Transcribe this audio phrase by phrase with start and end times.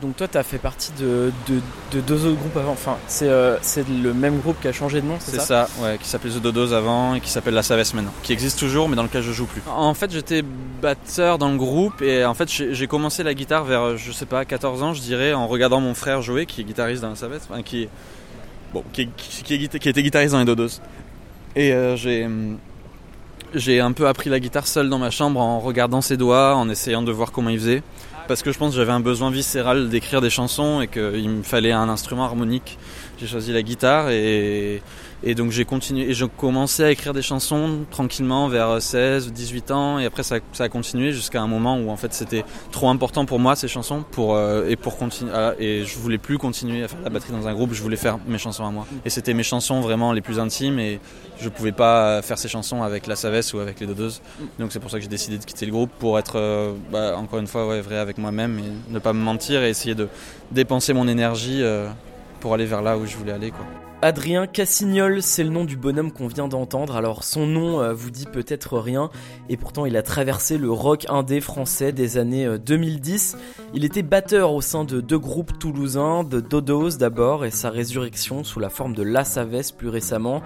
[0.00, 2.72] Donc toi, tu as fait partie de, de, deux autres groupes avant.
[2.72, 3.56] Enfin, c'est euh,
[4.02, 6.30] le même groupe qui a changé de nom, c'est ça C'est ça, ouais, qui s'appelait
[6.30, 8.12] The Dodos avant et qui s'appelle La Savesse maintenant.
[8.22, 9.62] Qui existe toujours, mais dans lequel je joue plus.
[9.68, 10.42] En fait, j'étais
[10.80, 14.44] batteur dans le groupe et en fait, j'ai commencé la guitare vers, je sais pas,
[14.44, 17.48] 14 ans, je dirais, en regardant mon frère jouer, qui est guitariste dans La Savesse,
[17.50, 17.88] enfin, qui,
[18.72, 20.80] bon, qui, qui, qui, était guitariste dans les Dodos.
[21.56, 22.28] Et euh, j'ai
[23.54, 26.68] j'ai un peu appris la guitare seul dans ma chambre en regardant ses doigts, en
[26.68, 27.82] essayant de voir comment il faisait
[28.28, 31.42] parce que je pense que j'avais un besoin viscéral d'écrire des chansons et qu'il me
[31.42, 32.78] fallait un instrument harmonique.
[33.18, 34.82] J'ai choisi la guitare et,
[35.22, 39.30] et donc j'ai continué et j'ai commencé à écrire des chansons tranquillement vers 16 ou
[39.30, 42.88] 18 ans et après ça, a continué jusqu'à un moment où en fait c'était trop
[42.88, 46.38] important pour moi ces chansons pour euh, et pour continuer ah, et je voulais plus
[46.38, 48.86] continuer à faire la batterie dans un groupe, je voulais faire mes chansons à moi
[49.04, 51.00] et c'était mes chansons vraiment les plus intimes et
[51.40, 54.20] je pouvais pas faire ces chansons avec la Savesse ou avec les Dodeuses.
[54.58, 57.16] Donc c'est pour ça que j'ai décidé de quitter le groupe pour être euh, bah,
[57.16, 60.08] encore une fois ouais, vrai avec moi-même et ne pas me mentir et essayer de
[60.50, 61.88] dépenser mon énergie euh,
[62.40, 63.64] pour aller vers là où je voulais aller quoi.
[64.00, 66.94] Adrien Cassignol, c'est le nom du bonhomme qu'on vient d'entendre.
[66.94, 69.10] Alors son nom euh, vous dit peut-être rien,
[69.48, 73.34] et pourtant il a traversé le rock indé français des années 2010.
[73.34, 77.70] Euh, il était batteur au sein de deux groupes toulousains, de Dodos d'abord, et sa
[77.70, 80.42] résurrection sous la forme de La Savesse plus récemment.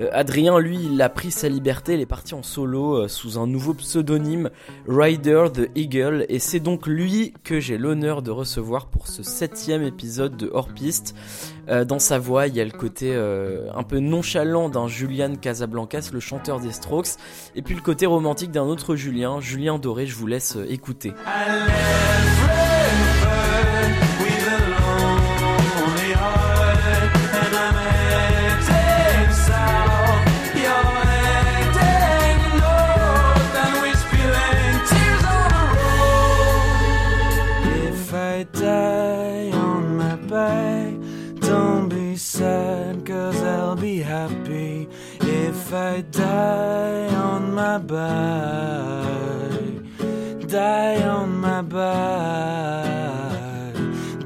[0.00, 3.38] Euh, Adrien, lui, il a pris sa liberté, il est parti en solo euh, sous
[3.38, 4.50] un nouveau pseudonyme,
[4.88, 9.82] Rider the Eagle, et c'est donc lui que j'ai l'honneur de recevoir pour ce septième
[9.82, 11.14] épisode de Hors Piste.
[11.68, 16.10] Euh, dans sa voix, il y a le côté un peu nonchalant d'un Julian Casablancas,
[16.12, 17.18] le chanteur des Strokes,
[17.54, 21.12] et puis le côté romantique d'un autre Julien, Julien Doré, je vous laisse écouter.
[45.72, 49.48] Die on my back,
[50.46, 53.74] die on my back,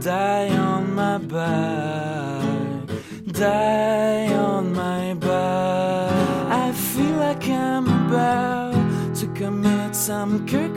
[0.00, 2.88] die on my back,
[3.30, 6.50] die on my back.
[6.50, 10.74] I feel like I'm about to commit some Kurt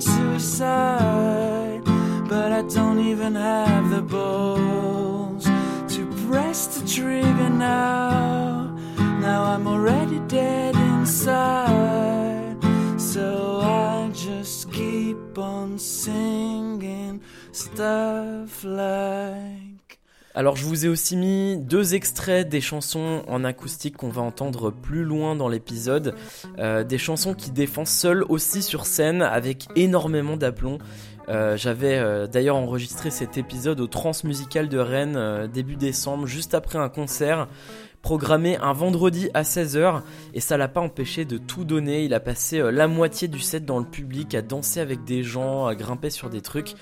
[0.00, 1.82] suicide,
[2.28, 5.44] but I don't even have the balls
[5.96, 8.43] to press the trigger now.
[13.14, 17.20] So I just keep on singing
[17.52, 20.00] stuff like.
[20.34, 24.72] Alors je vous ai aussi mis deux extraits des chansons en acoustique qu'on va entendre
[24.72, 26.16] plus loin dans l'épisode,
[26.58, 30.78] euh, des chansons qui défendent seules aussi sur scène avec énormément d'aplomb.
[31.28, 36.80] Euh, j'avais euh, d'ailleurs enregistré cet épisode au Transmusical de Rennes début décembre, juste après
[36.80, 37.46] un concert
[38.04, 40.02] programmé un vendredi à 16h
[40.34, 42.04] et ça l'a pas empêché de tout donner.
[42.04, 45.22] Il a passé euh, la moitié du set dans le public, à danser avec des
[45.22, 46.74] gens, à grimper sur des trucs.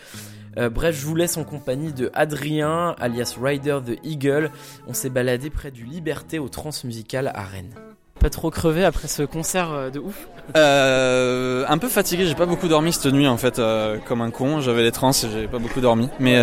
[0.59, 4.51] Euh, bref, je vous laisse en compagnie de Adrien, alias Rider the Eagle.
[4.89, 7.73] On s'est baladé près du Liberté au Transmusical à Rennes.
[8.19, 10.27] Pas trop crevé après ce concert euh, de ouf?
[10.57, 13.63] Un peu fatigué, j'ai pas beaucoup dormi cette nuit en fait,
[14.09, 14.61] comme un con.
[14.61, 16.09] J'avais les trans et j'ai pas beaucoup dormi.
[16.19, 16.37] Mais,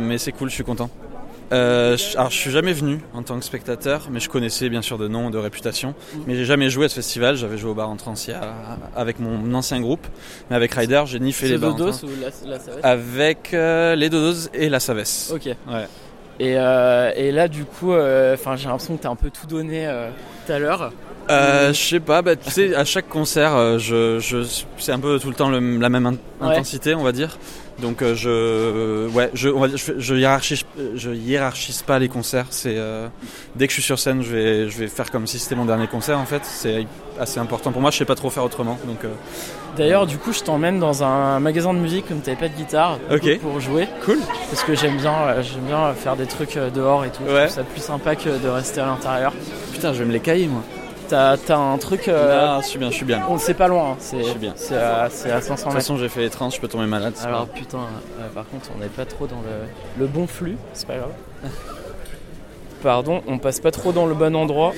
[0.00, 0.90] mais c'est cool, je suis content.
[1.52, 4.98] Euh, alors je suis jamais venu en tant que spectateur, mais je connaissais bien sûr
[4.98, 5.94] de nom, de réputation.
[6.26, 7.36] Mais j'ai jamais joué à ce festival.
[7.36, 8.40] J'avais joué au bar en Transia
[8.96, 10.06] avec mon ancien groupe,
[10.50, 11.74] mais avec Ryder, j'ai ni fait les bars.
[11.74, 15.32] Dodos ou la, Avec euh, les Dodos et la Savesse.
[15.34, 15.46] Ok.
[15.46, 15.86] Ouais.
[16.40, 19.30] Et, euh, et là, du coup, euh, enfin, j'ai l'impression que tu as un peu
[19.30, 19.88] tout donné
[20.46, 20.92] tout à l'heure.
[21.30, 24.46] Euh, je sais pas, bah, tu sais, à chaque concert, je, je
[24.78, 27.38] c'est un peu tout le temps la même intensité, on va dire.
[27.80, 29.50] Donc euh, je, ouais, je,
[29.98, 30.62] je, hiérarchise,
[30.94, 32.46] je hiérarchise pas les concerts.
[32.50, 33.08] C'est euh,
[33.56, 35.64] dès que je suis sur scène, je vais, je vais faire comme si c'était mon
[35.64, 36.18] dernier concert.
[36.18, 36.86] En fait, c'est
[37.18, 37.90] assez important pour moi.
[37.90, 38.78] Je sais pas trop faire autrement.
[38.86, 39.04] Donc.
[39.04, 39.08] Euh.
[39.76, 42.98] D'ailleurs, du coup, je t'emmène dans un magasin de musique comme t'avais pas de guitare
[43.42, 43.88] pour jouer.
[44.04, 44.20] Cool.
[44.48, 47.24] Parce que j'aime bien, j'aime bien faire des trucs dehors et tout.
[47.24, 47.30] Ouais.
[47.30, 49.32] Je trouve ça plus sympa que de rester à l'intérieur.
[49.72, 50.62] Putain, je vais me les cailler moi.
[51.08, 52.08] T'as un truc.
[52.08, 53.24] Euh, ah, je suis bien, je suis bien.
[53.28, 54.52] On sait pas loin, hein, c'est bien.
[54.56, 55.40] C'est à, 500 mètres.
[55.40, 57.14] De toute façon, j'ai fait les trains, je peux tomber malade.
[57.24, 59.42] Alors putain, euh, par contre, on n'est pas trop dans
[59.98, 61.12] le, bon flux, c'est pas grave.
[62.82, 64.72] Pardon, on passe pas trop dans le bon endroit.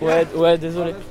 [0.00, 0.94] Ouais, ouais, désolé.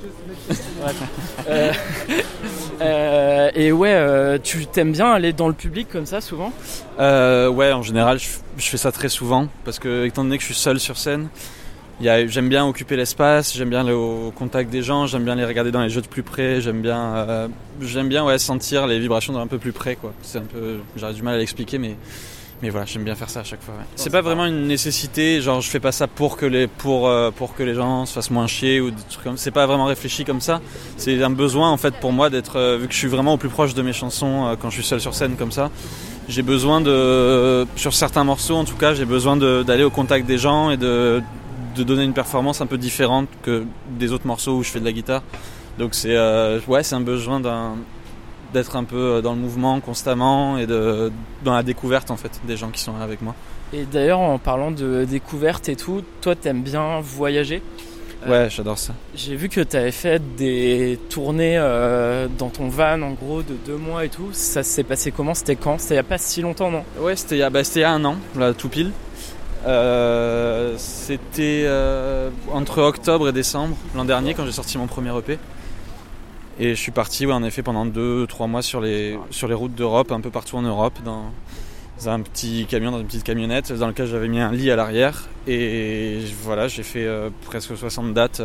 [2.82, 6.52] Euh, et ouais, tu t'aimes bien aller dans le public comme ça souvent?
[6.98, 8.28] Ouais, en général, je,
[8.58, 11.28] je, fais ça très souvent parce que étant donné que je suis seul sur scène,
[12.00, 15.70] j'aime bien occuper l'espace, j'aime bien aller au contact des gens, j'aime bien les regarder
[15.70, 17.48] dans les jeux de plus près, j'aime bien, euh,
[17.80, 20.12] j'aime bien ouais, sentir les vibrations d'un peu plus près quoi.
[20.22, 21.96] C'est un peu, j'aurais du mal à l'expliquer, mais
[22.62, 23.74] mais voilà, j'aime bien faire ça à chaque fois.
[23.74, 23.84] ouais.
[23.96, 27.30] C'est pas vraiment une nécessité, genre je fais pas ça pour que les, pour, euh,
[27.30, 29.84] pour que les gens se fassent moins chier ou des trucs comme C'est pas vraiment
[29.84, 30.62] réfléchi comme ça.
[30.96, 33.36] C'est un besoin en fait pour moi d'être, euh, vu que je suis vraiment au
[33.36, 35.70] plus proche de mes chansons quand je suis seul sur scène comme ça.
[36.28, 40.38] J'ai besoin de, sur certains morceaux en tout cas, j'ai besoin d'aller au contact des
[40.38, 41.22] gens et de,
[41.76, 44.84] de donner une performance un peu différente que des autres morceaux où je fais de
[44.84, 45.22] la guitare.
[45.78, 47.40] Donc c'est, euh, ouais, c'est un besoin
[48.52, 51.12] d'être un peu euh, dans le mouvement constamment et de,
[51.44, 53.34] dans la découverte en fait des gens qui sont là avec moi.
[53.72, 57.62] Et d'ailleurs, en parlant de découverte et tout, toi, t'aimes bien voyager?
[58.24, 58.94] Euh, Ouais, j'adore ça.
[59.14, 63.76] J'ai vu que t'avais fait des tournées euh, dans ton van, en gros, de deux
[63.76, 64.28] mois et tout.
[64.32, 65.34] Ça s'est passé comment?
[65.34, 65.78] C'était quand?
[65.78, 66.84] C'était il y a pas si longtemps, non?
[67.00, 68.92] Ouais, c'était il bah, il y a un an, là, tout pile.
[69.66, 75.38] Euh, c'était euh, entre octobre et décembre l'an dernier quand j'ai sorti mon premier EP.
[76.58, 80.10] Et je suis parti, en effet, pendant 2-3 mois sur les, sur les routes d'Europe,
[80.12, 81.24] un peu partout en Europe, dans
[82.06, 85.28] un petit camion, dans une petite camionnette, dans lequel j'avais mis un lit à l'arrière.
[85.46, 88.40] Et voilà, j'ai fait euh, presque 60 dates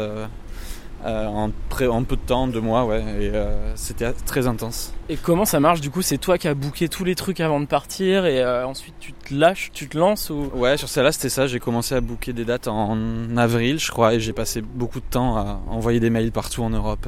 [1.06, 3.02] euh, en, pré- en peu de temps, deux mois, ouais.
[3.20, 4.94] Et euh, c'était très intense.
[5.10, 7.60] Et comment ça marche Du coup, c'est toi qui as booké tous les trucs avant
[7.60, 10.50] de partir et euh, ensuite tu te lâches, tu te lances ou?
[10.54, 11.48] Ouais, sur celle-là, c'était ça.
[11.48, 15.06] J'ai commencé à booker des dates en avril, je crois, et j'ai passé beaucoup de
[15.10, 17.08] temps à envoyer des mails partout en Europe,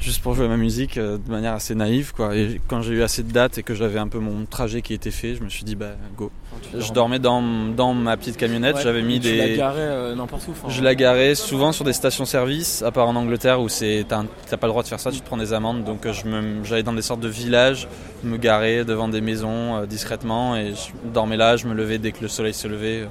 [0.00, 2.34] juste pour jouer ma musique euh, de manière assez naïve, quoi.
[2.34, 4.94] Et quand j'ai eu assez de dates et que j'avais un peu mon trajet qui
[4.94, 6.30] était fait, je me suis dit, bah, go.
[6.78, 9.56] Je dormais dans, dans ma petite camionnette, Ouais, j'avais mis tu la des.
[9.56, 10.70] garais euh, n'importe où.
[10.70, 14.26] Je la garais souvent sur des stations-service, à part en Angleterre où c'est t'as un-
[14.48, 15.84] t'as pas le droit de faire ça, tu te prends des amendes.
[15.84, 17.88] Donc euh, je me- j'allais dans des sortes de villages,
[18.24, 22.12] me garer devant des maisons euh, discrètement et je dormais là, je me levais dès
[22.12, 23.06] que le soleil se levait.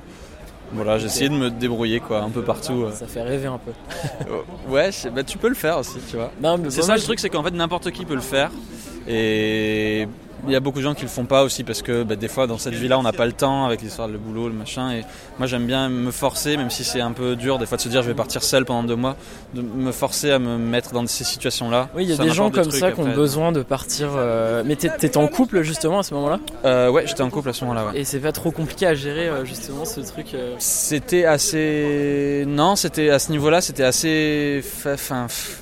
[0.74, 2.83] Voilà, j'essayais de me débrouiller quoi, un peu partout.
[2.83, 2.92] euh.
[2.92, 3.71] Ça fait rêver un peu.
[4.69, 6.31] Ouais, bah, tu peux le faire aussi, tu vois.
[6.69, 8.51] C'est ça le truc, c'est qu'en fait n'importe qui peut le faire.
[9.12, 10.08] Et
[10.48, 12.30] il y a beaucoup de gens qui le font pas aussi parce que bah, des
[12.30, 14.54] fois dans cette vie-là on n'a pas le temps avec l'histoire de le boulot, le
[14.54, 14.92] machin.
[14.92, 15.02] Et
[15.38, 17.90] moi j'aime bien me forcer, même si c'est un peu dur des fois de se
[17.90, 19.18] dire je vais partir seul pendant deux mois,
[19.54, 21.90] de me forcer à me mettre dans ces situations-là.
[21.94, 24.12] Oui, il y a Ça des gens comme ça qui ont besoin de partir.
[24.16, 26.40] euh, Mais t'étais en couple justement à ce moment-là?
[26.64, 27.88] Euh, ouais, j'étais en couple à ce moment-là.
[27.88, 28.00] Ouais.
[28.00, 30.28] Et c'est pas trop compliqué à gérer euh, justement ce truc.
[30.60, 32.46] C'était assez.
[32.48, 34.64] Non, c'était à ce niveau-là, c'était assez.
[34.86, 35.26] Enfin.
[35.26, 35.58] f-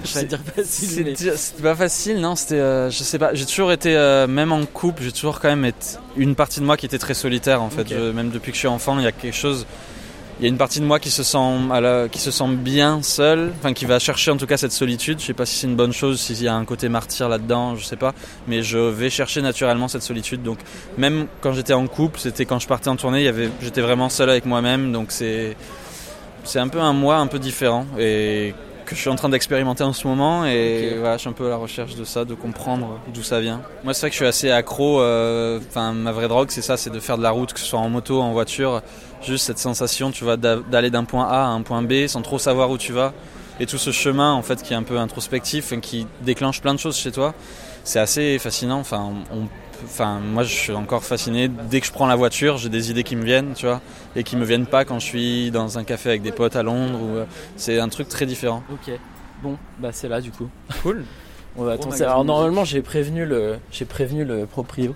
[0.04, 2.54] Je vais dire facile, mais- C'était pas facile, non, c'était.
[2.56, 5.64] euh, je sais pas, j'ai toujours été, euh, même en couple, j'ai toujours quand même
[5.64, 7.88] été une partie de moi qui était très solitaire en fait.
[7.88, 9.66] Je- même depuis que je suis enfant, il y a quelque chose.
[10.38, 11.36] Il y a une partie de moi qui se sent,
[11.70, 14.72] à la- qui se sent bien seule, enfin qui va chercher en tout cas cette
[14.72, 15.20] solitude.
[15.20, 17.76] Je sais pas si c'est une bonne chose, s'il y a un côté martyr là-dedans,
[17.76, 18.14] je sais pas.
[18.48, 20.42] Mais je vais chercher naturellement cette solitude.
[20.42, 20.58] Donc
[20.96, 23.82] même quand j'étais en couple, c'était quand je partais en tournée, il y avait, j'étais
[23.82, 24.92] vraiment seul avec moi-même.
[24.92, 25.58] Donc c'est,
[26.44, 28.54] c'est un peu un moi un peu différent et
[28.90, 31.46] que je suis en train d'expérimenter en ce moment et voilà, je suis un peu
[31.46, 33.62] à la recherche de ça, de comprendre d'où ça vient.
[33.84, 35.00] Moi, c'est vrai que je suis assez accro.
[35.00, 37.66] euh, Enfin, ma vraie drogue, c'est ça, c'est de faire de la route, que ce
[37.66, 38.82] soit en moto, en voiture,
[39.22, 42.22] juste cette sensation, tu vois, d'a- d'aller d'un point A à un point B sans
[42.22, 43.12] trop savoir où tu vas.
[43.60, 46.74] Et tout ce chemin, en fait, qui est un peu introspectif, et qui déclenche plein
[46.74, 47.34] de choses chez toi,
[47.84, 48.78] c'est assez fascinant.
[48.80, 49.46] Enfin, on-
[49.84, 51.48] enfin, moi, je suis encore fasciné.
[51.48, 53.80] Dès que je prends la voiture, j'ai des idées qui me viennent, tu vois,
[54.16, 56.62] et qui me viennent pas quand je suis dans un café avec des potes à
[56.62, 56.98] Londres.
[57.00, 57.24] Ou, euh,
[57.56, 58.62] c'est un truc très différent.
[58.72, 58.92] Ok.
[59.42, 60.48] Bon, bah c'est là du coup.
[60.82, 61.04] Cool.
[61.56, 61.94] On va attendre.
[62.02, 64.94] Alors normalement j'ai prévenu le j'ai prévenu le proprio.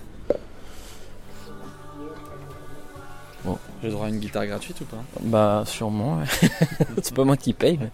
[3.85, 5.05] J'ai droit à une guitare gratuite ou pas?
[5.21, 6.19] Bah sûrement.
[6.19, 6.49] ouais.
[7.03, 7.79] c'est pas moi qui paye.
[7.79, 7.91] Mais...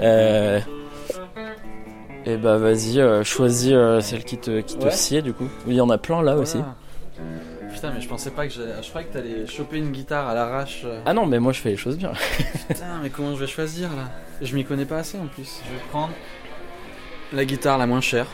[0.00, 0.60] Euh...
[2.26, 4.90] Et bah vas-y, euh, choisis euh, celle qui te qui te Ouais.
[4.90, 5.48] sied du coup.
[5.66, 6.58] Oui, il y en a plein là aussi.
[7.72, 8.82] Putain, mais je pensais pas que j'allais.
[8.82, 10.82] Je croyais que t'allais choper une guitare à l'arrache.
[10.84, 11.00] euh.
[11.06, 12.12] Ah non, mais moi je fais les choses bien.
[12.68, 14.10] Putain, mais comment je vais choisir là?
[14.42, 15.60] Je m'y connais pas assez en plus.
[15.64, 16.12] Je vais prendre
[17.32, 18.26] la guitare la moins chère.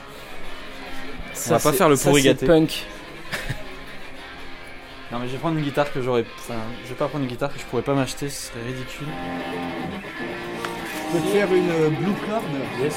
[1.35, 2.47] Ça, va pas c'est- faire le ça, pourri c'est gâté.
[2.47, 2.87] punk.
[5.11, 6.25] Non, mais je vais prendre une guitare que j'aurais.
[6.39, 9.07] Enfin, je vais pas prendre une guitare que je pourrais pas m'acheter, ce serait ridicule.
[11.13, 12.41] Je peux te faire une euh, blue card
[12.83, 12.97] Yes.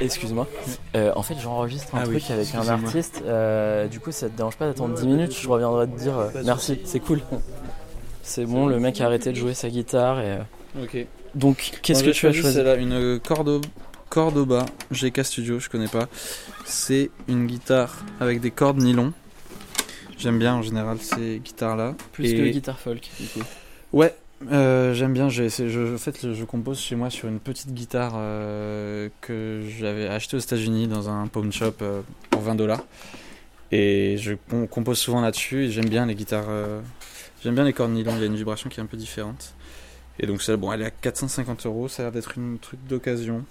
[0.00, 0.48] Excuse-moi.
[0.96, 3.22] Euh, en fait, j'enregistre un Ah oui, truc avec un artiste.
[3.26, 5.36] euh, du coup, ça te dérange pas d'attendre 10 minutes?
[5.38, 7.20] Je reviendrai te dire euh, merci, c'est cool.
[8.22, 10.20] C'est bon, le mec a arrêté de jouer sa guitare.
[10.20, 11.06] Et, euh, Ok.
[11.34, 12.52] Donc, qu'est-ce que tu as choisi?
[12.54, 13.60] C'est là une Cordo...
[14.08, 16.08] Cordoba GK Studio, je connais pas.
[16.64, 19.12] C'est une guitare avec des cordes nylon.
[20.18, 21.94] J'aime bien en général ces guitares-là.
[22.12, 23.40] Plus Et- que guitare folk, du coup.
[23.92, 24.14] Ouais,
[24.50, 25.28] euh, j'aime bien.
[25.28, 30.40] Je, fait, je compose chez moi sur une petite guitare euh, que j'avais achetée aux
[30.40, 32.84] États-Unis dans un pawn shop euh, pour 20 dollars.
[33.72, 35.70] Et je com- compose souvent là-dessus.
[35.70, 36.48] J'aime bien les guitares.
[37.42, 38.12] j'aime bien les cordes nylon.
[38.16, 39.54] Il y a une vibration qui est un peu différente.
[40.18, 41.88] Et donc, celle, bon, elle est à 450 euros.
[41.88, 43.44] Ça a l'air d'être une truc d'occasion.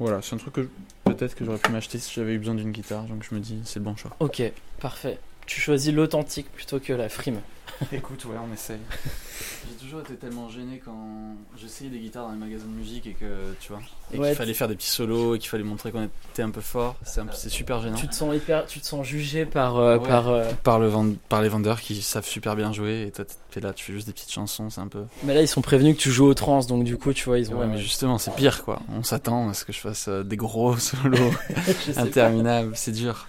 [0.00, 0.62] Voilà, c'est un truc que
[1.06, 3.04] je- tête que j'aurais pu m'acheter si j'avais eu besoin d'une guitare.
[3.04, 4.10] Donc je me dis, c'est le bon choix.
[4.20, 4.42] Ok,
[4.80, 5.18] parfait.
[5.46, 7.40] Tu choisis l'authentique plutôt que la frime.
[7.92, 8.78] Écoute, ouais, on essaye.
[9.68, 13.14] J'ai toujours été tellement gêné quand j'essayais des guitares dans les magasins de musique et
[13.14, 13.80] que, tu vois,
[14.12, 16.50] et Ouais, qu'il fallait faire des petits solos et qu'il fallait montrer qu'on était un
[16.50, 16.94] peu fort.
[17.02, 17.96] C'est un super gênant.
[17.96, 20.06] Tu te sens hyper, tu te sens jugé par, euh, Ouais.
[20.08, 20.28] par.
[20.28, 23.60] euh, Par, le vend- par les vendeurs qui savent super bien jouer et toi t'es
[23.60, 25.02] là, tu fais juste des petites chansons, c'est un peu.
[25.24, 27.38] Mais là, ils sont prévenus que tu joues au trans, donc du coup, tu vois,
[27.38, 27.58] ils ont.
[27.58, 28.80] Ouais, mais justement, c'est pire quoi.
[28.92, 31.32] On s'attend à ce que je fasse euh, des gros solos
[31.96, 33.26] interminables, c'est dur.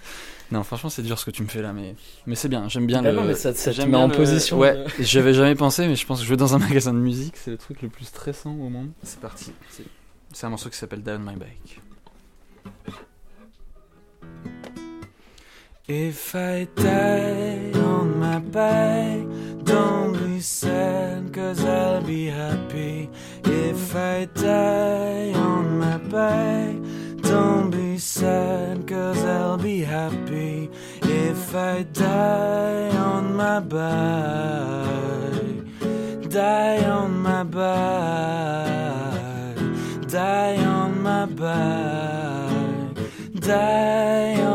[0.52, 1.94] Non, franchement, c'est dur ce que tu me fais là, mais,
[2.26, 3.16] mais c'est bien, j'aime bien Bah le.
[3.16, 4.58] non, mais ça, ça te j'aime met bien en le- position.
[4.58, 6.98] Ouais, de- j'y avais jamais pensé, mais je pense que jouer dans un magasin de
[6.98, 8.90] musique, c'est le truc le plus stressant au monde.
[9.02, 9.52] C'est parti.
[9.70, 9.82] C'est-
[10.32, 11.80] C'est un morceau qui s'appelle Down My Bike.
[15.88, 19.24] If I die on my bike,
[19.64, 23.08] don't be sad, cause I'll be happy.
[23.44, 26.82] If I die on my bike,
[27.28, 30.70] don't be sad, cause I'll be happy.
[31.02, 33.86] If I die on my bike,
[36.30, 37.66] die on my bike,
[40.08, 42.98] die on my bike,
[43.40, 44.45] die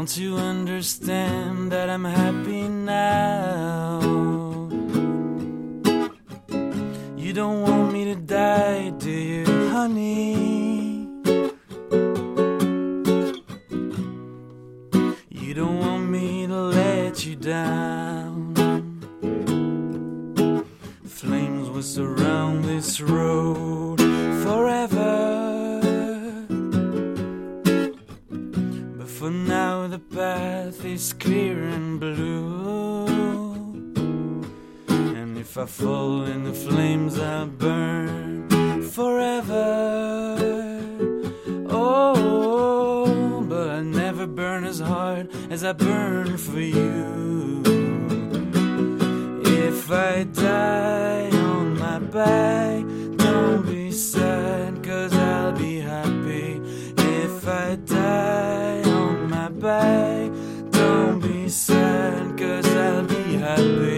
[0.00, 4.00] Don't you understand that I'm happy now?
[7.18, 10.39] You don't want me to die, do you, honey?
[35.60, 38.48] I fall in the flames, I'll burn
[38.80, 40.80] forever.
[41.68, 47.62] Oh, but I never burn as hard as I burn for you.
[49.44, 52.82] If I die on my back,
[53.18, 56.58] don't be sad, cause I'll be happy.
[56.96, 60.32] If I die on my back,
[60.70, 63.89] don't be sad, cause I'll be happy.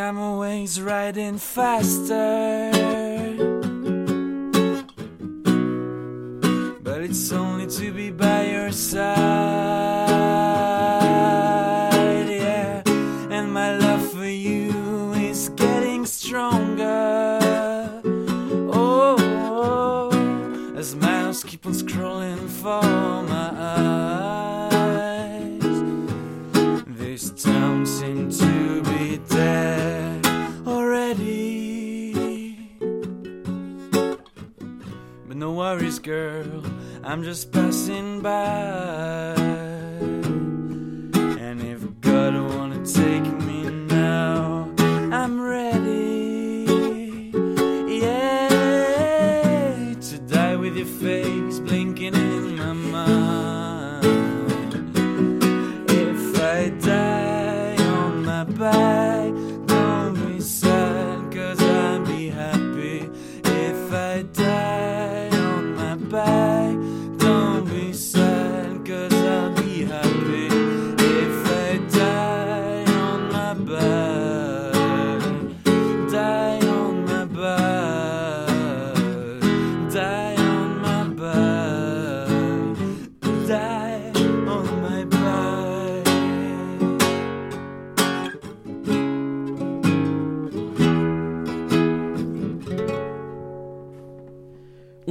[0.00, 2.70] I'm always riding faster.
[6.82, 10.09] But it's only to be by your side,
[37.10, 39.59] I'm just passing by.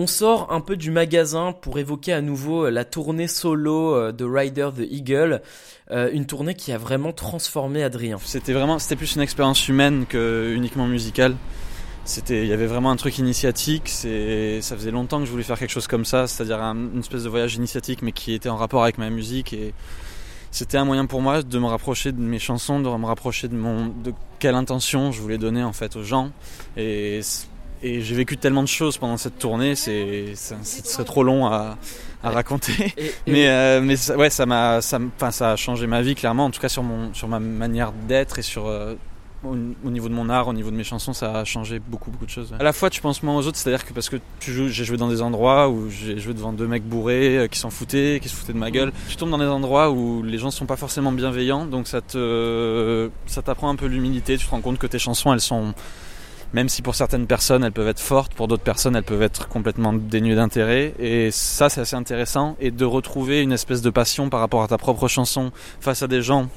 [0.10, 4.25] Sort un peu du magasin pour évoquer à nouveau euh, la tournée solo euh, de
[4.25, 5.42] Rider the Eagle,
[5.92, 8.18] euh, une tournée qui a vraiment transformé Adrien.
[8.24, 11.36] C'était vraiment, c'était plus une expérience humaine que uniquement musicale.
[12.06, 13.88] C'était, il y avait vraiment un truc initiatique.
[13.88, 17.24] Ça faisait longtemps que je voulais faire quelque chose comme ça, c'est-à-dire un- une espèce
[17.24, 19.54] de voyage initiatique, mais qui était en rapport avec ma musique.
[19.54, 19.74] Et
[20.50, 23.56] c'était un moyen pour moi de me rapprocher de mes chansons, de me rapprocher de
[23.56, 26.32] mon, de quelle intention je voulais donner en fait aux gens.
[26.78, 27.20] Et
[27.83, 31.77] et j'ai vécu tellement de choses pendant cette tournée, c'est, ce serait trop long à,
[32.24, 32.74] à raconter.
[32.98, 35.00] Et- et- Mais, euh, mais ça- ouais, ça m'a, ça,
[35.31, 38.39] ça a changé ma vie clairement, en tout cas sur mon, sur ma manière d'être
[38.39, 38.95] et sur euh,
[39.45, 39.55] au,
[39.86, 42.25] au niveau de mon art, au niveau de mes chansons, ça a changé beaucoup, beaucoup
[42.25, 42.51] de choses.
[42.51, 42.57] ouais.
[42.59, 44.83] À la fois, tu penses moins aux autres, c'est-à-dire que parce que tu joues, j'ai
[44.83, 48.19] joué dans des endroits où j'ai joué devant deux mecs bourrés euh, qui s'en foutaient,
[48.21, 48.91] qui se foutaient de ma gueule.
[49.07, 53.09] Tu tombes dans des endroits où les gens sont pas forcément bienveillants, donc ça te,
[53.27, 54.38] ça t'apprend un peu l'humilité.
[54.38, 55.74] Tu te rends compte que tes chansons, elles sont
[56.53, 59.48] même si pour certaines personnes elles peuvent être fortes, pour d'autres personnes elles peuvent être
[59.48, 60.94] complètement dénuées d'intérêt.
[61.00, 62.56] Et ça c'est assez intéressant.
[62.60, 66.08] Et de retrouver une espèce de passion par rapport à ta propre chanson face à
[66.08, 66.48] des gens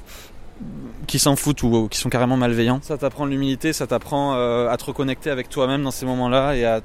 [1.07, 2.81] qui s'en foutent ou qui sont carrément malveillants.
[2.83, 6.65] Ça t'apprend l'humilité, ça t'apprend euh, à te reconnecter avec toi-même dans ces moments-là et
[6.65, 6.81] à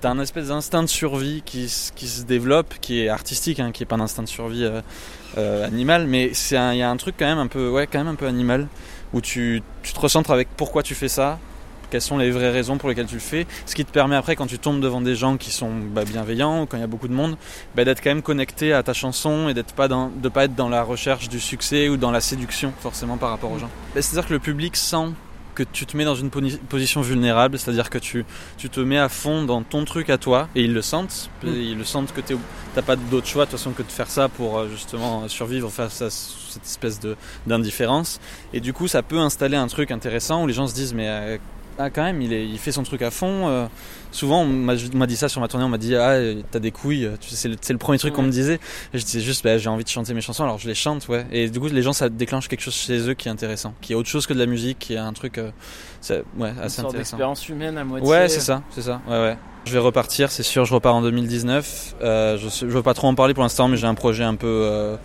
[0.00, 3.82] T'as un espèce d'instinct de survie qui, qui se développe, qui est artistique, hein, qui
[3.82, 4.80] est pas un instinct de survie euh,
[5.38, 8.06] euh, animal, mais il y a un truc quand même un peu, ouais, quand même
[8.06, 8.68] un peu animal,
[9.12, 11.40] où tu, tu te recentres avec pourquoi tu fais ça,
[11.90, 14.36] quelles sont les vraies raisons pour lesquelles tu le fais, ce qui te permet après
[14.36, 16.88] quand tu tombes devant des gens qui sont bah, bienveillants ou quand il y a
[16.88, 17.36] beaucoup de monde,
[17.74, 20.54] bah, d'être quand même connecté à ta chanson et d'être pas dans, de pas être
[20.54, 23.70] dans la recherche du succès ou dans la séduction forcément par rapport aux gens.
[23.94, 25.12] Bah, C'est-à-dire que le public sent
[25.54, 28.24] que tu te mets dans une position vulnérable, c'est-à-dire que tu,
[28.58, 31.48] tu te mets à fond dans ton truc à toi et ils le sentent, Mm.
[31.48, 32.20] ils le sentent que
[32.74, 35.68] t'as pas d'autre choix de toute façon que de faire ça pour euh, justement survivre
[35.68, 37.00] face à cette espèce
[37.46, 38.20] d'indifférence
[38.52, 41.08] et du coup ça peut installer un truc intéressant où les gens se disent mais
[41.08, 41.38] euh,
[41.78, 43.66] ah, quand même il, est, il fait son truc à fond euh.
[44.10, 46.16] souvent on m'a dit ça sur ma tournée on m'a dit ah
[46.50, 48.58] t'as des couilles c'est le, premier truc qu'on me disait
[48.92, 51.08] et je disais juste bah, j'ai envie de chanter mes chansons alors je les chante
[51.08, 53.74] ouais et du coup les gens ça déclenche quelque chose chez eux qui est intéressant
[53.80, 55.50] qui est autre chose que de la musique qui est un truc euh,
[56.00, 58.08] c'est- ouais Une assez sorte d'expérience humaine à moitié.
[58.08, 59.00] Ouais, c'est ça, c'est ça.
[59.08, 59.36] Ouais, ouais.
[59.64, 60.64] Je vais repartir, c'est sûr.
[60.64, 61.96] Je repars en 2019.
[62.00, 64.36] Euh, je, je veux pas trop en parler pour l'instant, mais j'ai un projet un
[64.36, 64.96] peu, euh,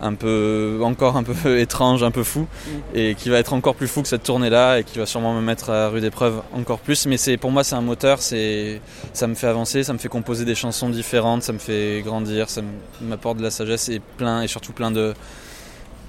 [0.00, 2.46] un peu, encore un peu étrange, un peu fou,
[2.94, 5.40] et qui va être encore plus fou que cette tournée-là, et qui va sûrement me
[5.40, 7.06] mettre à rude épreuve encore plus.
[7.06, 8.20] Mais c'est, pour moi, c'est un moteur.
[8.22, 8.80] C'est,
[9.12, 12.50] ça me fait avancer, ça me fait composer des chansons différentes, ça me fait grandir,
[12.50, 12.62] ça
[13.00, 15.14] m'apporte de la sagesse et plein, et surtout plein de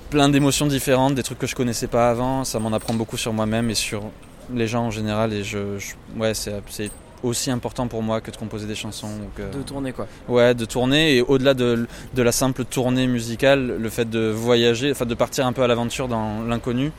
[0.09, 2.43] plein d'émotions différentes, des trucs que je connaissais pas avant.
[2.45, 4.03] Ça m'en apprend beaucoup sur moi-même et sur
[4.53, 5.33] les gens en général.
[5.33, 6.53] Et je, je- ouais, c'est
[7.27, 9.07] aussi important pour moi que de composer des chansons.
[9.07, 10.07] ou que- De tourner quoi.
[10.27, 14.91] Ouais, de tourner et au-delà de, de la simple tournée musicale, le fait de voyager,
[14.91, 16.91] enfin de partir un peu à l'aventure dans l'inconnu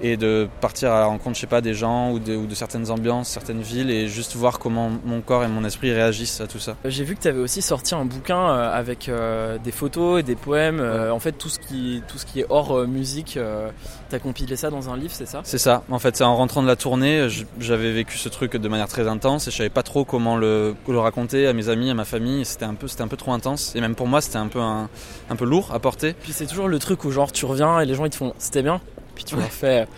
[0.00, 2.54] et de partir à la rencontre, je sais pas, des gens ou de, ou de
[2.54, 6.46] certaines ambiances, certaines villes et juste voir comment mon corps et mon esprit réagissent à
[6.46, 6.76] tout ça.
[6.84, 10.22] J'ai vu que tu avais aussi sorti un bouquin euh, avec euh, des photos et
[10.22, 10.80] des poèmes.
[10.80, 13.70] euh, en fait, tout ce qui, tout ce qui est hors euh, musique, euh,
[14.08, 15.40] t'as compilé ça dans un livre, c'est ça?
[15.44, 15.82] C'est ça.
[15.90, 19.08] En fait, c'est en rentrant de la tournée, j'avais vécu ce truc de manière très
[19.08, 22.04] intense et je savais pas trop comment le, le raconter à mes amis, à ma
[22.04, 22.44] famille.
[22.44, 24.88] C'était un peu, un peu trop intense et même pour moi, c'était un peu un,
[25.30, 26.14] un peu lourd à porter.
[26.22, 28.32] Puis c'est toujours le truc où genre tu reviens et les gens ils te font
[28.38, 28.80] c'était bien?
[29.18, 29.88] Puis tu leur fais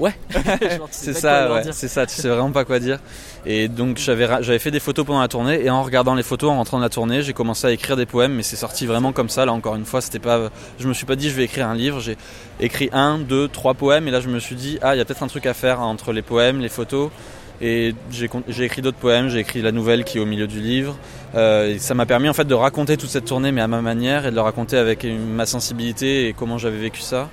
[0.00, 0.12] ouais.
[0.90, 2.98] C'est ça, ouais, c'est ça, tu sais vraiment pas quoi dire.
[3.44, 6.56] Et donc j'avais fait des photos pendant la tournée et en regardant les photos en
[6.56, 9.28] rentrant de la tournée, j'ai commencé à écrire des poèmes mais c'est sorti vraiment comme
[9.28, 10.50] ça là encore une fois, c'était pas
[10.80, 12.16] je me suis pas dit je vais écrire un livre, j'ai
[12.58, 15.04] écrit un, deux, trois poèmes et là je me suis dit ah, il y a
[15.04, 17.10] peut-être un truc à faire entre les poèmes, les photos
[17.60, 20.96] et j'ai écrit d'autres poèmes, j'ai écrit la nouvelle qui est au milieu du livre.
[21.34, 24.26] Euh, ça m'a permis en fait de raconter toute cette tournée mais à ma manière
[24.26, 27.30] et de le raconter avec ma sensibilité et comment j'avais vécu ça.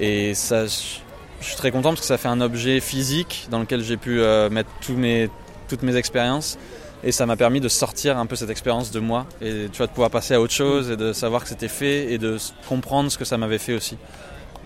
[0.00, 3.82] Et ça, je suis très content parce que ça fait un objet physique dans lequel
[3.82, 6.58] j'ai pu euh, mettre toutes mes expériences.
[7.02, 9.86] Et ça m'a permis de sortir un peu cette expérience de moi et tu vois,
[9.86, 12.36] de pouvoir passer à autre chose et de savoir que c'était fait et de
[12.68, 13.96] comprendre ce que ça m'avait fait aussi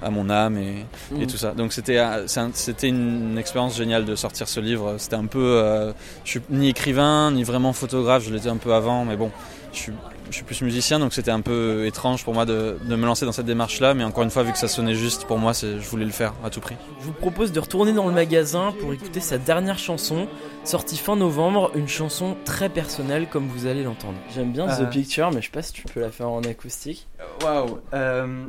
[0.02, 0.85] à mon âme et,
[1.18, 1.26] et Mm.
[1.26, 1.52] tout ça.
[1.52, 4.96] Donc c'était euh, c'était une expérience géniale de sortir ce livre.
[4.98, 5.92] C'était un peu, euh,
[6.24, 8.24] je suis ni écrivain ni vraiment photographe.
[8.24, 9.30] Je l'étais un peu avant, mais bon,
[9.72, 9.92] je suis,
[10.30, 13.24] je suis plus musicien, donc c'était un peu étrange pour moi de, de me lancer
[13.26, 13.94] dans cette démarche-là.
[13.94, 16.35] Mais encore une fois, vu que ça sonnait juste pour moi, je voulais le faire
[16.44, 16.76] à tout prix.
[17.00, 20.28] Je vous propose de retourner dans le magasin pour écouter sa dernière chanson,
[20.64, 24.18] sortie fin novembre, une chanson très personnelle comme vous allez l'entendre.
[24.35, 24.87] J'aime bien Euh.
[24.87, 27.07] The Picture, mais je sais pas si tu peux la faire en acoustique.
[27.42, 27.78] Waouh.
[27.94, 28.44] euh,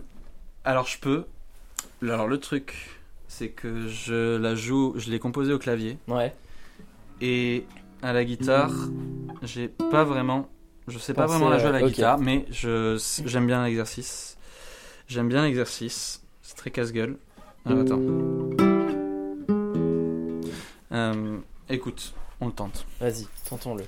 [0.63, 1.25] alors je peux.
[2.01, 6.33] Alors le truc, c'est que je la joue, je l'ai composée au clavier Ouais.
[7.21, 7.65] et
[8.01, 8.71] à la guitare,
[9.41, 10.47] j'ai pas vraiment,
[10.87, 14.37] je sais pas Pensez, vraiment la jouer à la guitare, mais je j'aime bien l'exercice.
[15.07, 16.21] J'aime bien l'exercice.
[16.41, 17.17] C'est très casse-gueule.
[17.65, 17.99] Alors, attends.
[20.91, 21.37] Euh,
[21.69, 22.85] écoute, on le tente.
[22.99, 23.83] Vas-y, tentons-le.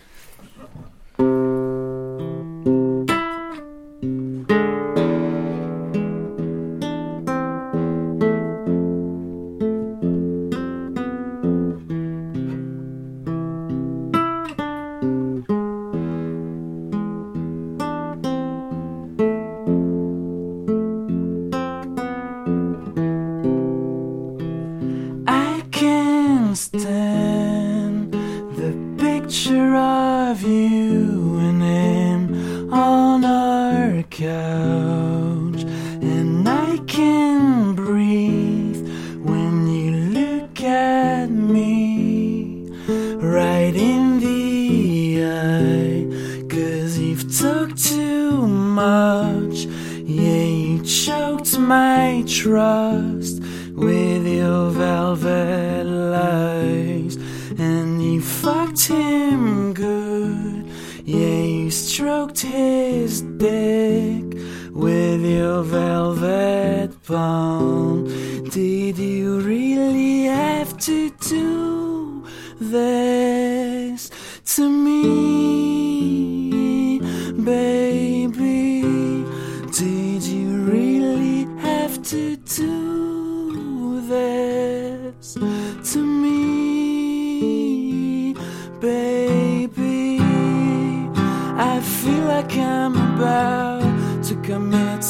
[58.77, 60.65] Fucked him good.
[61.03, 64.23] Yeah, you stroked his dick
[64.71, 68.05] with your velvet palm.
[68.49, 68.86] Did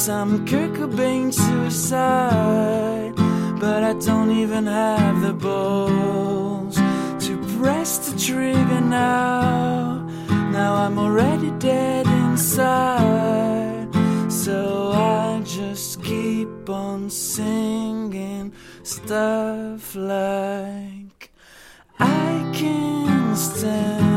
[0.08, 3.12] some Kurt Cobain suicide,
[3.60, 6.76] but I don't even have the balls
[7.26, 10.08] to press the trigger now.
[10.50, 13.90] Now I'm already dead inside,
[14.32, 21.30] so I just keep on singing stuff like
[21.98, 24.07] I can't stand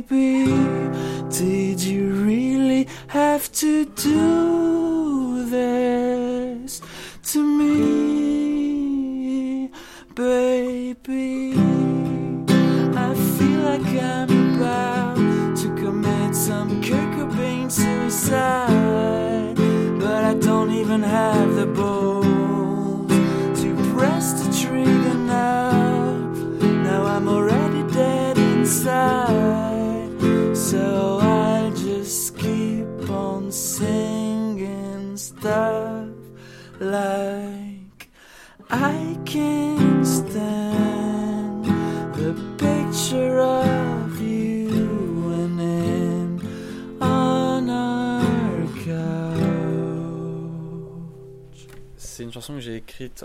[0.00, 0.90] baby.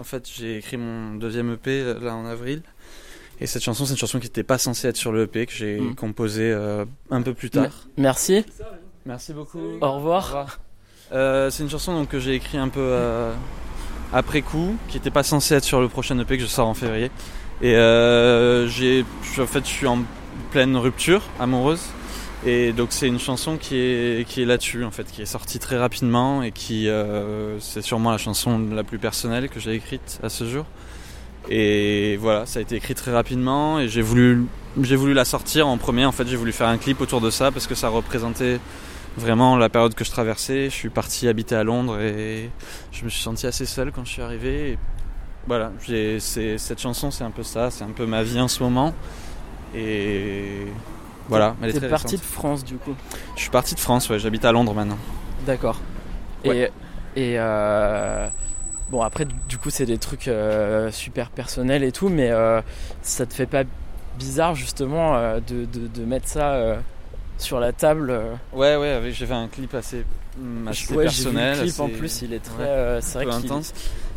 [0.05, 2.61] Fait, j'ai écrit mon deuxième EP là en avril.
[3.41, 5.51] Et cette chanson, c'est une chanson qui n'était pas censée être sur le EP, que
[5.51, 5.95] j'ai Mm.
[5.95, 7.71] composée euh, un peu plus tard.
[7.97, 8.45] Merci,
[9.05, 9.59] Merci beaucoup.
[9.81, 10.59] au revoir.
[11.11, 13.33] Euh, c'est une chanson donc, que j'ai écrit un peu euh,
[14.13, 16.73] après coup, qui n'était pas censée être sur le prochain EP que je sors en
[16.73, 17.11] février.
[17.61, 19.05] Et euh, j'ai,
[19.39, 19.99] en fait, je suis en
[20.51, 21.81] pleine rupture amoureuse.
[22.45, 25.58] Et donc c'est une chanson qui est, qui est là-dessus, en fait, qui est sortie
[25.58, 30.19] très rapidement et qui, euh, c'est sûrement la chanson la plus personnelle que j'ai écrite
[30.21, 30.65] à ce jour.
[31.49, 34.45] Et voilà, ça a été écrit très rapidement et j'ai voulu,
[34.81, 36.05] j'ai voulu la sortir en premier.
[36.05, 38.60] En fait, j'ai voulu faire un clip autour de ça parce que ça représentait
[39.17, 40.65] vraiment la période que je traversais.
[40.65, 42.51] Je suis parti habiter à Londres et
[42.91, 44.71] je me suis senti assez seul quand je suis arrivé.
[44.71, 44.77] Et
[45.47, 45.71] voilà,
[46.19, 48.93] cette chanson, c'est un peu ça, c'est un peu ma vie en ce moment.
[49.75, 50.67] Et
[51.29, 52.21] voilà, elle est très parti de.
[52.21, 52.93] France du coup.
[53.35, 54.97] Je suis parti de France, ouais, j'habite à Londres maintenant.
[55.45, 55.79] D'accord.
[56.45, 56.71] Ouais.
[57.15, 58.27] Et, et euh,
[58.91, 62.61] bon après du coup c'est des trucs euh, super personnels et tout, mais euh,
[63.01, 63.63] ça te fait pas
[64.19, 66.77] bizarre justement euh, de, de, de mettre ça
[67.38, 68.17] sur la table
[68.53, 70.05] Ouais, ouais, j'ai fait un clip assez,
[70.39, 71.57] hum, assez Ouais, vu personnel.
[71.57, 73.73] le clip en plus, il est très, ouais, c'est vrai intense.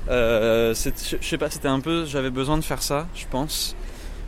[0.08, 0.72] Je
[1.20, 3.74] sais pas, c'était un peu, j'avais besoin de faire ça, je pense.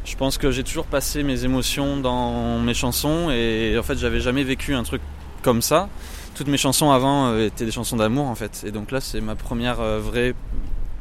[0.04, 4.20] Je pense que j'ai toujours passé mes émotions dans mes chansons et en fait j'avais
[4.20, 5.02] jamais vécu un truc
[5.42, 5.88] comme ça.
[6.34, 8.64] Toutes mes chansons avant euh, étaient des chansons d'amour en fait.
[8.66, 10.34] Et donc là c'est ma première euh, vraie,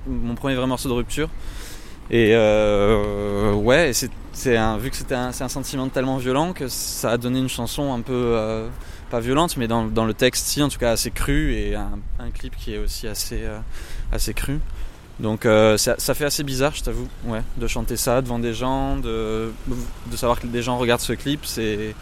[0.08, 1.30] mon premier vrai morceau de rupture.
[2.12, 3.92] Et euh, ouais,
[4.48, 8.02] un, vu que c'était un, sentiment tellement violent que ça a donné une chanson un
[8.02, 8.36] peu
[9.12, 12.56] pas violente, mais dans, le texte si en tout cas assez cru et un, clip
[12.58, 13.44] qui est aussi assez
[14.12, 14.60] assez cru.
[15.20, 18.54] Donc euh, ça, ça fait assez bizarre, je t'avoue, ouais, de chanter ça devant des
[18.54, 19.52] gens, de,
[20.12, 21.42] de savoir que des gens regardent ce clip.
[21.46, 21.94] C'est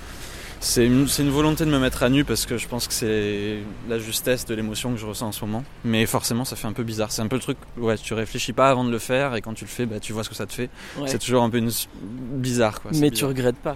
[0.60, 4.00] c'est une, volonté de me mettre à nu parce que je pense que c'est la
[4.00, 5.64] justesse de l'émotion que je ressens en ce moment.
[5.84, 7.12] Mais forcément, ça fait un peu bizarre.
[7.12, 9.54] C'est un peu le truc, ouais, tu réfléchis pas avant de le faire et quand
[9.54, 10.70] tu le fais, bah, tu vois ce que ça te fait.
[10.98, 11.08] Ouais.
[11.08, 11.72] C'est toujours un peu une...
[12.02, 12.82] bizarre.
[12.82, 12.92] Quoi.
[12.94, 13.30] Mais tu bizarre.
[13.30, 13.76] regrettes pas.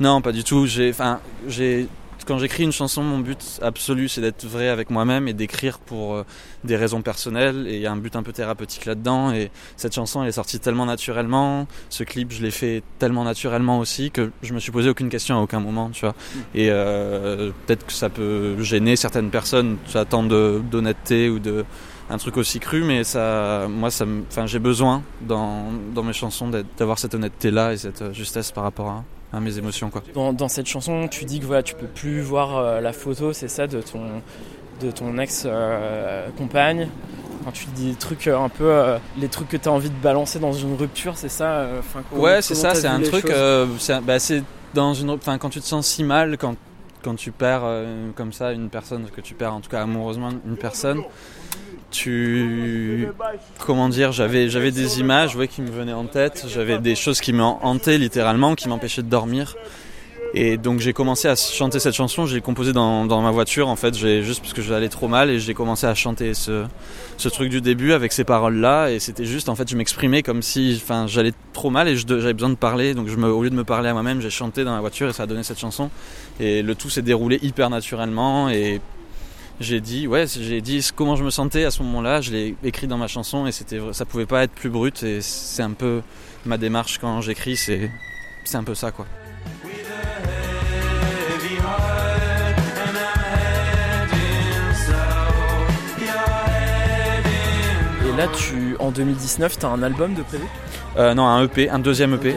[0.00, 0.66] Non, pas du tout.
[0.66, 1.88] J'ai, enfin, j'ai,
[2.26, 6.14] quand j'écris une chanson, mon but absolu, c'est d'être vrai avec moi-même et d'écrire pour
[6.14, 6.24] euh,
[6.64, 7.66] des raisons personnelles.
[7.68, 9.32] Et il y a un but un peu thérapeutique là-dedans.
[9.32, 11.66] Et cette chanson, elle est sortie tellement naturellement.
[11.90, 15.38] Ce clip, je l'ai fait tellement naturellement aussi que je me suis posé aucune question
[15.38, 16.14] à aucun moment, tu vois.
[16.54, 21.64] Et euh, peut-être que ça peut gêner certaines personnes, vois, tant de d'honnêteté ou de
[22.10, 25.64] un truc aussi cru, mais ça, moi, ça, enfin, j'ai besoin dans,
[25.94, 29.04] dans mes chansons d'avoir cette honnêteté-là et cette euh, justesse par rapport à,
[29.36, 30.02] à mes émotions, quoi.
[30.14, 33.32] Dans, dans cette chanson, tu dis que voilà, tu peux plus voir euh, la photo,
[33.32, 34.02] c'est ça, de ton,
[34.82, 36.88] de ton ex-compagne.
[37.44, 38.64] Quand tu dis des trucs euh, un peu.
[38.70, 41.78] euh, les trucs que tu as envie de balancer dans une rupture, c'est ça euh,
[41.80, 43.26] enfin, comment- Ouais, c'est ça, c'est un truc.
[43.26, 46.56] euh, c'est bah, c'est dans une, enfin, quand tu te sens si mal, quand
[47.02, 50.30] quand tu perds euh, comme ça une personne, que tu perds en tout cas amoureusement
[50.46, 51.02] une personne,
[53.58, 57.20] comment dire, j'avais j'avais des images, ouais, qui me venaient en tête, j'avais des choses
[57.20, 59.54] qui me hantaient littéralement, qui m'empêchaient de dormir.
[60.36, 63.68] Et donc j'ai commencé à chanter cette chanson, je l'ai composée dans, dans ma voiture
[63.68, 66.64] en fait, j'ai juste parce que j'allais trop mal et j'ai commencé à chanter ce,
[67.28, 70.42] truc du début avec ces paroles là et c'était juste en fait je m'exprimais comme
[70.42, 72.94] si enfin j'allais trop mal et j'avais besoin de parler.
[72.94, 75.22] Donc au lieu de me parler à moi-même j'ai chanté dans la voiture et ça
[75.22, 75.88] a donné cette chanson.
[76.40, 78.48] Et le tout s'est déroulé hyper naturellement.
[78.48, 78.80] Et
[79.60, 82.86] j'ai dit ouais j'ai dit comment je me sentais à ce moment-là je l'ai écrit
[82.86, 86.02] dans ma chanson et c'était ça pouvait pas être plus brut et c'est un peu
[86.44, 87.90] ma démarche quand j'écris c'est
[88.44, 89.06] c'est un peu ça quoi.
[98.06, 100.44] Et là, tu, en 2019, tu as un album de prévu?
[100.96, 102.36] Euh, non, un EP, un deuxième EP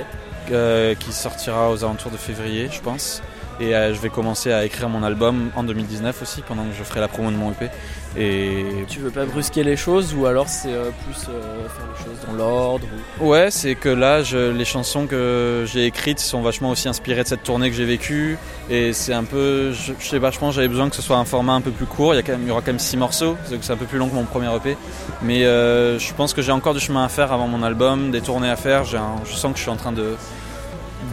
[0.52, 3.22] euh, qui sortira aux alentours de février, je pense.
[3.60, 6.84] Et euh, je vais commencer à écrire mon album en 2019 aussi, pendant que je
[6.84, 7.70] ferai la promo de mon EP.
[8.16, 12.04] Et Tu veux pas brusquer les choses ou alors c'est euh, plus euh, faire les
[12.04, 12.86] choses dans l'ordre
[13.20, 13.28] ou...
[13.30, 17.28] ouais, c'est que là, je- les chansons que j'ai écrites sont vachement aussi inspirées de
[17.28, 18.38] cette tournée que j'ai vécue.
[18.70, 21.54] Et c'est un peu, je, je sais que j'avais besoin que ce soit un format
[21.54, 22.14] un peu plus court.
[22.14, 23.78] Il y, a quand même, il y aura quand même six morceaux, donc c'est un
[23.78, 24.78] peu plus long que mon premier EP.
[25.24, 28.50] Mais je pense que j'ai encore du chemin à faire avant mon album, des tournées
[28.50, 28.84] à faire.
[28.96, 30.16] Un- je sens que je suis en train de,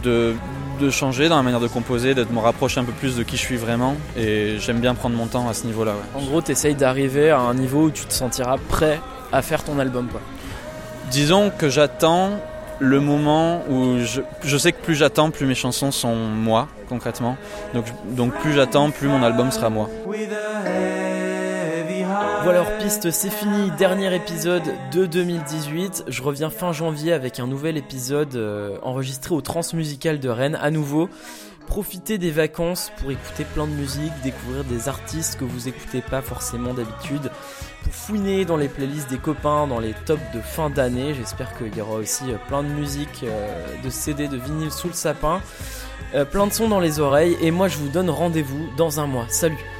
[0.03, 0.33] de,
[0.79, 3.37] de changer dans la manière de composer, de me rapprocher un peu plus de qui
[3.37, 3.95] je suis vraiment.
[4.17, 5.91] Et j'aime bien prendre mon temps à ce niveau-là.
[5.93, 6.21] ouais.
[6.21, 8.99] En gros, tu essayes d'arriver à un niveau où tu te sentiras prêt
[9.31, 10.07] à faire ton album.
[10.07, 10.21] Quoi.
[11.11, 12.31] Disons que j'attends
[12.79, 17.37] le moment où je, je sais que plus j'attends, plus mes chansons sont moi, concrètement.
[17.73, 19.89] Donc, donc plus j'attends, plus mon album sera moi.
[22.45, 23.71] Voilà, hors piste, c'est fini.
[23.71, 24.61] Dernier épisode
[24.93, 26.03] de 2018.
[26.07, 30.69] Je reviens fin janvier avec un nouvel épisode euh, enregistré au Transmusical de Rennes à
[30.69, 31.09] nouveau.
[31.65, 36.21] Profitez des vacances pour écouter plein de musique, découvrir des artistes que vous écoutez pas
[36.21, 37.31] forcément d'habitude,
[37.83, 41.15] pour fouiner dans les playlists des copains, dans les tops de fin d'année.
[41.15, 44.89] J'espère qu'il y aura aussi euh, plein de musique, euh, de CD, de vinyle sous
[44.89, 45.41] le sapin,
[46.31, 47.35] plein de sons dans les oreilles.
[47.41, 49.25] Et moi, je vous donne rendez-vous dans un mois.
[49.29, 49.74] Salut